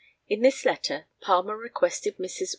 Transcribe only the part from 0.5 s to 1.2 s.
letter